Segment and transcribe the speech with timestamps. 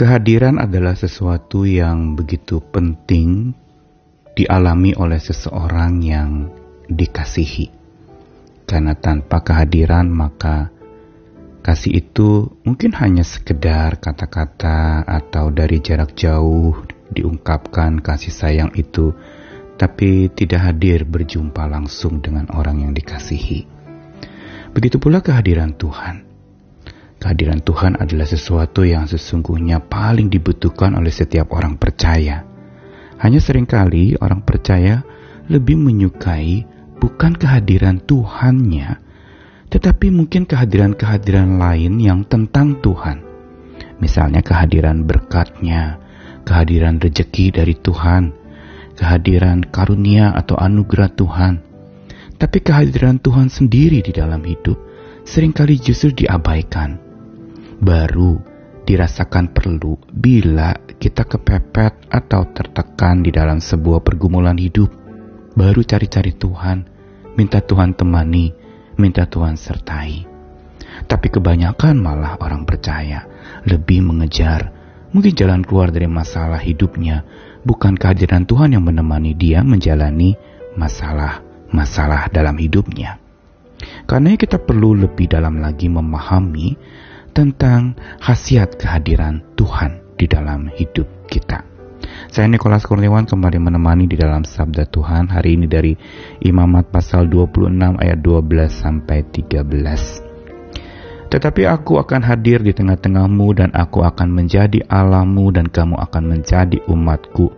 [0.00, 3.52] Kehadiran adalah sesuatu yang begitu penting
[4.32, 6.48] dialami oleh seseorang yang
[6.88, 7.68] dikasihi.
[8.64, 10.72] Karena tanpa kehadiran maka
[11.60, 16.80] kasih itu mungkin hanya sekedar kata-kata atau dari jarak jauh
[17.12, 19.12] diungkapkan kasih sayang itu
[19.76, 23.68] tapi tidak hadir berjumpa langsung dengan orang yang dikasihi.
[24.72, 26.29] Begitu pula kehadiran Tuhan.
[27.20, 32.48] Kehadiran Tuhan adalah sesuatu yang sesungguhnya paling dibutuhkan oleh setiap orang percaya.
[33.20, 35.04] Hanya sering kali orang percaya
[35.52, 36.64] lebih menyukai
[36.96, 38.96] bukan kehadiran Tuhannya,
[39.68, 43.20] tetapi mungkin kehadiran-kehadiran lain yang tentang Tuhan.
[44.00, 46.00] Misalnya kehadiran berkatnya,
[46.48, 48.32] kehadiran rejeki dari Tuhan,
[48.96, 51.54] kehadiran karunia atau anugerah Tuhan.
[52.40, 54.80] Tapi kehadiran Tuhan sendiri di dalam hidup
[55.28, 57.09] sering kali justru diabaikan
[57.80, 58.36] baru
[58.84, 64.92] dirasakan perlu bila kita kepepet atau tertekan di dalam sebuah pergumulan hidup.
[65.56, 66.86] Baru cari-cari Tuhan,
[67.34, 68.52] minta Tuhan temani,
[69.00, 70.28] minta Tuhan sertai.
[71.08, 73.26] Tapi kebanyakan malah orang percaya
[73.66, 74.70] lebih mengejar
[75.10, 77.26] mungkin jalan keluar dari masalah hidupnya,
[77.66, 80.38] bukan kehadiran Tuhan yang menemani dia menjalani
[80.78, 83.18] masalah-masalah dalam hidupnya.
[84.06, 86.76] Karena kita perlu lebih dalam lagi memahami
[87.40, 91.64] tentang khasiat kehadiran Tuhan di dalam hidup kita.
[92.28, 95.96] Saya Nikolas Kurniawan kembali menemani di dalam Sabda Tuhan hari ini dari
[96.44, 101.32] Imamat pasal 26 ayat 12 sampai 13.
[101.32, 106.76] Tetapi aku akan hadir di tengah-tengahmu dan aku akan menjadi Allahmu dan kamu akan menjadi
[106.92, 107.56] umatku.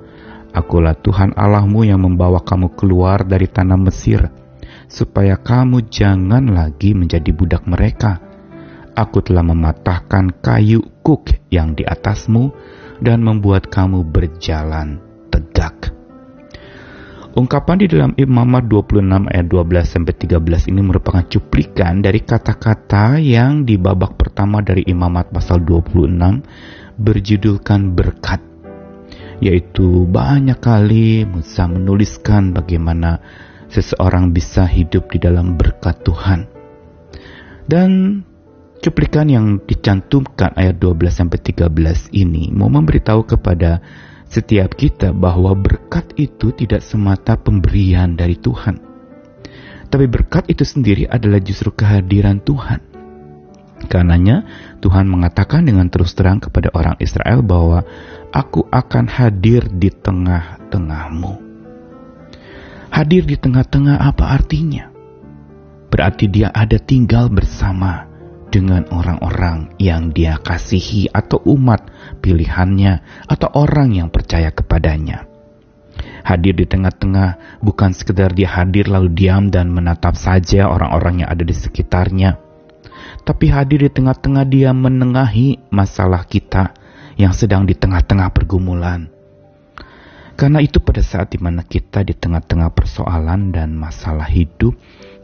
[0.55, 4.31] Akulah Tuhan Allahmu yang membawa kamu keluar dari tanah Mesir,
[4.87, 8.31] supaya kamu jangan lagi menjadi budak mereka
[8.93, 12.53] Aku telah mematahkan kayu kuk yang di atasmu
[13.01, 15.01] dan membuat kamu berjalan
[15.33, 15.93] tegak.
[17.33, 23.65] Ungkapan di dalam Imamat 26 ayat 12 sampai 13 ini merupakan cuplikan dari kata-kata yang
[23.65, 28.45] di babak pertama dari Imamat pasal 26 berjudulkan berkat.
[29.41, 33.25] Yaitu banyak kali Musa menuliskan bagaimana
[33.73, 36.45] seseorang bisa hidup di dalam berkat Tuhan.
[37.65, 38.21] Dan
[38.83, 43.79] Cuplikan yang dicantumkan ayat 12 sampai 13 ini mau memberitahu kepada
[44.27, 48.83] setiap kita bahwa berkat itu tidak semata pemberian dari Tuhan.
[49.87, 52.83] Tapi berkat itu sendiri adalah justru kehadiran Tuhan.
[53.87, 54.51] Karenanya
[54.83, 57.87] Tuhan mengatakan dengan terus terang kepada orang Israel bahwa
[58.35, 61.39] aku akan hadir di tengah-tengahmu.
[62.91, 64.91] Hadir di tengah-tengah apa artinya?
[65.87, 68.12] Berarti dia ada tinggal bersama
[68.53, 71.89] dengan orang-orang yang dia kasihi atau umat
[72.21, 75.25] pilihannya atau orang yang percaya kepadanya.
[76.23, 81.43] Hadir di tengah-tengah bukan sekedar dia hadir lalu diam dan menatap saja orang-orang yang ada
[81.43, 82.39] di sekitarnya.
[83.25, 86.77] Tapi hadir di tengah-tengah dia menengahi masalah kita
[87.17, 89.09] yang sedang di tengah-tengah pergumulan.
[90.33, 94.75] Karena itu pada saat di mana kita di tengah-tengah persoalan dan masalah hidup,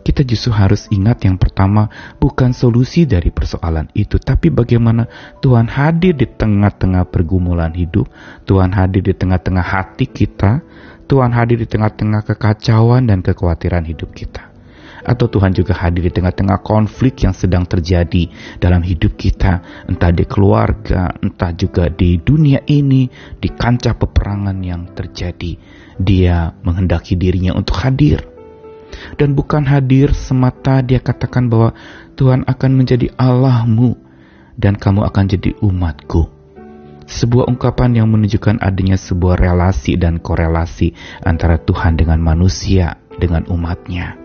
[0.06, 5.04] kita justru harus ingat yang pertama bukan solusi dari persoalan itu, tapi bagaimana
[5.44, 8.08] Tuhan hadir di tengah-tengah pergumulan hidup,
[8.48, 10.64] Tuhan hadir di tengah-tengah hati kita,
[11.04, 14.48] Tuhan hadir di tengah-tengah kekacauan dan kekhawatiran hidup kita.
[15.08, 18.28] Atau Tuhan juga hadir di tengah-tengah konflik yang sedang terjadi
[18.60, 23.08] dalam hidup kita, entah di keluarga, entah juga di dunia ini,
[23.40, 25.56] di kancah peperangan yang terjadi.
[25.96, 28.37] Dia menghendaki dirinya untuk hadir
[29.16, 31.74] dan bukan hadir semata dia katakan bahwa
[32.18, 33.94] Tuhan akan menjadi Allahmu
[34.58, 36.28] dan kamu akan jadi umatku.
[37.08, 40.92] Sebuah ungkapan yang menunjukkan adanya sebuah relasi dan korelasi
[41.24, 44.20] antara Tuhan dengan manusia, dengan umatnya.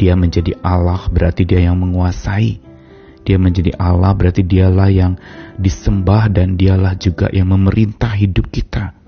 [0.00, 2.64] Dia menjadi Allah berarti dia yang menguasai.
[3.22, 5.20] Dia menjadi Allah berarti dialah yang
[5.60, 9.01] disembah dan dialah juga yang memerintah hidup kita.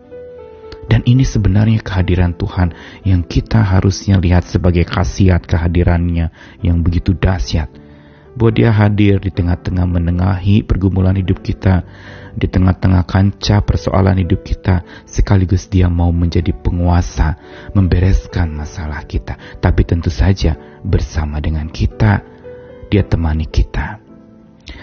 [0.87, 2.77] Dan ini sebenarnya kehadiran Tuhan
[3.09, 7.73] yang kita harusnya lihat sebagai khasiat kehadirannya yang begitu dahsyat.
[8.35, 11.87] Bahwa dia hadir di tengah-tengah menengahi pergumulan hidup kita,
[12.35, 17.39] di tengah-tengah kancah persoalan hidup kita, sekaligus dia mau menjadi penguasa,
[17.79, 19.39] membereskan masalah kita.
[19.63, 22.27] Tapi tentu saja bersama dengan kita,
[22.91, 24.04] dia temani kita.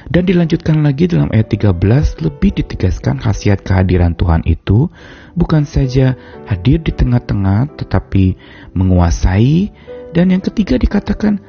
[0.10, 4.90] Dan dilanjutkan lagi dalam ayat 13 lebih ditegaskan khasiat kehadiran Tuhan itu
[5.38, 6.18] bukan saja
[6.50, 8.34] hadir di tengah-tengah tetapi
[8.74, 9.70] menguasai
[10.12, 11.40] dan yang ketiga dikatakan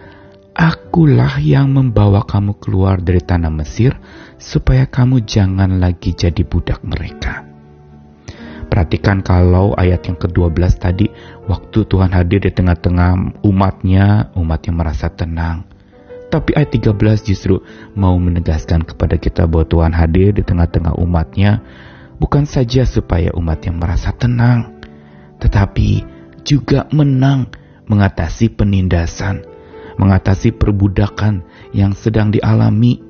[0.52, 3.96] Akulah yang membawa kamu keluar dari tanah Mesir,
[4.36, 7.48] supaya kamu jangan lagi jadi budak mereka.
[8.68, 11.08] Perhatikan kalau ayat yang ke-12 tadi,
[11.48, 15.71] waktu Tuhan hadir di tengah-tengah umatnya, umatnya merasa tenang.
[16.32, 17.60] Tapi ayat 13 justru
[17.92, 21.60] mau menegaskan kepada kita bahwa Tuhan hadir di tengah-tengah umatnya,
[22.16, 24.80] bukan saja supaya umatnya merasa tenang,
[25.44, 26.08] tetapi
[26.40, 27.52] juga menang
[27.84, 29.44] mengatasi penindasan,
[30.00, 31.44] mengatasi perbudakan
[31.76, 33.04] yang sedang dialami.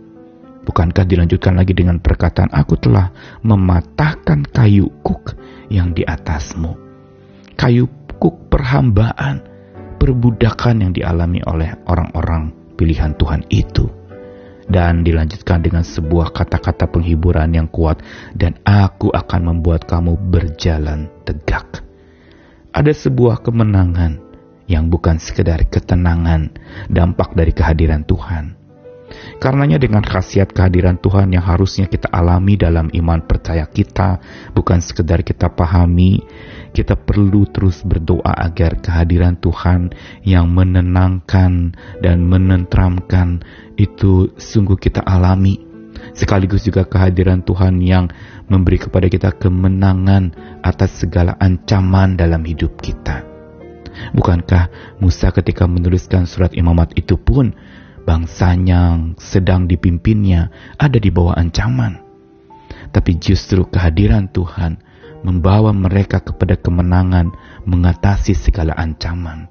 [0.67, 3.15] Bukankah dilanjutkan lagi dengan perkataan, Aku telah
[3.47, 5.39] mematahkan kayu kuk
[5.71, 6.75] yang di atasmu.
[7.55, 7.87] Kayu
[8.19, 9.47] kuk perhambaan,
[10.03, 13.87] perbudakan yang dialami oleh orang-orang pilihan Tuhan itu.
[14.67, 18.03] Dan dilanjutkan dengan sebuah kata-kata penghiburan yang kuat,
[18.35, 21.87] dan aku akan membuat kamu berjalan tegak.
[22.75, 24.19] Ada sebuah kemenangan
[24.67, 26.51] yang bukan sekedar ketenangan,
[26.91, 28.59] dampak dari kehadiran Tuhan.
[29.37, 34.23] Karenanya dengan khasiat kehadiran Tuhan yang harusnya kita alami dalam iman percaya kita,
[34.57, 36.25] bukan sekedar kita pahami,
[36.73, 39.93] kita perlu terus berdoa agar kehadiran Tuhan
[40.25, 43.45] yang menenangkan dan menentramkan
[43.77, 45.61] itu sungguh kita alami.
[46.17, 48.11] Sekaligus juga kehadiran Tuhan yang
[48.49, 50.33] memberi kepada kita kemenangan
[50.65, 53.23] atas segala ancaman dalam hidup kita.
[54.17, 57.53] Bukankah Musa ketika menuliskan surat imamat itu pun
[58.03, 62.03] bangsanya yang sedang dipimpinnya ada di bawah ancaman.
[62.91, 64.81] Tapi justru kehadiran Tuhan
[65.23, 67.33] membawa mereka kepada kemenangan
[67.67, 69.51] mengatasi segala ancaman.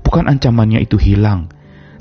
[0.00, 1.52] Bukan ancamannya itu hilang,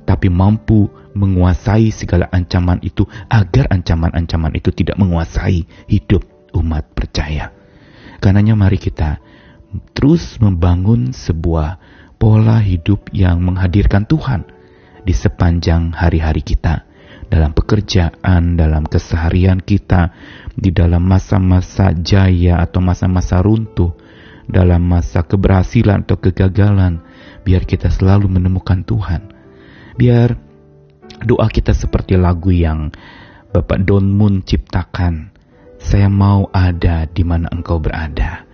[0.07, 6.25] tapi mampu menguasai segala ancaman itu agar ancaman-ancaman itu tidak menguasai hidup
[6.57, 7.53] umat percaya.
[8.17, 9.21] Karenanya mari kita
[9.93, 11.77] terus membangun sebuah
[12.17, 14.49] pola hidup yang menghadirkan Tuhan
[15.05, 16.88] di sepanjang hari-hari kita,
[17.29, 20.11] dalam pekerjaan, dalam keseharian kita,
[20.57, 23.93] di dalam masa-masa jaya atau masa-masa runtuh,
[24.49, 27.05] dalam masa keberhasilan atau kegagalan,
[27.45, 29.29] biar kita selalu menemukan Tuhan.
[29.93, 30.35] Biar
[31.21, 32.89] doa kita seperti lagu yang
[33.53, 35.31] Bapak Don Moon ciptakan.
[35.79, 38.49] Saya mau ada di mana engkau berada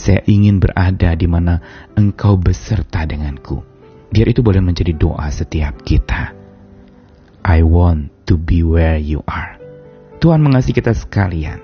[0.00, 1.60] saya ingin berada di mana
[1.92, 3.60] engkau beserta denganku.
[4.08, 6.39] Biar itu boleh menjadi doa setiap kita.
[7.46, 9.56] I want to be where you are.
[10.20, 11.60] Tuhan mengasihi kita sekalian.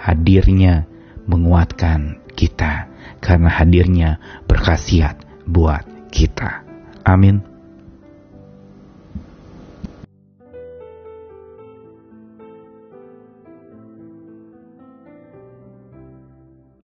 [0.00, 0.88] Hadirnya
[1.30, 2.90] menguatkan kita.
[3.22, 4.18] Karena hadirnya
[4.50, 6.66] berkhasiat buat kita.
[7.06, 7.51] Amin.